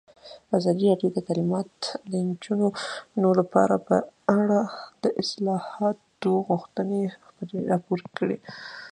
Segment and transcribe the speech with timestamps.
[0.57, 1.71] ازادي راډیو د تعلیمات
[2.11, 3.95] د نجونو لپاره په
[4.39, 4.59] اړه
[5.03, 7.01] د اصلاحاتو غوښتنې
[7.71, 8.37] راپور کړې.